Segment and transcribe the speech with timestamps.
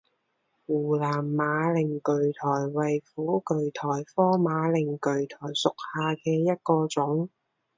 [0.65, 7.29] 湖南马铃苣苔为苦苣苔科马铃苣苔属下的一个种。